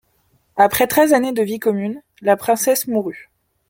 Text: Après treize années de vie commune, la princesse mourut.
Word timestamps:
Après 0.57 0.87
treize 0.87 1.13
années 1.13 1.31
de 1.31 1.43
vie 1.43 1.59
commune, 1.59 2.01
la 2.23 2.35
princesse 2.35 2.87
mourut. 2.87 3.29